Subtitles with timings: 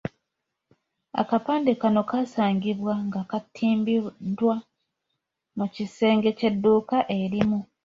[1.21, 4.55] Akapande kano kaasangibwa nga katimbiddwa
[5.57, 7.59] mu kisenge ky'edduuka erimu.